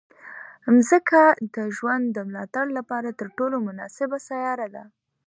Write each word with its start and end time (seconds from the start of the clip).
مځکه 0.75 1.21
د 1.55 1.57
ژوند 1.77 2.05
د 2.11 2.17
ملاتړ 2.29 2.65
لپاره 2.77 3.09
تر 3.19 3.27
ټولو 3.37 3.55
مناسبه 3.67 4.17
سیاره 4.29 4.67
ده. 4.75 4.83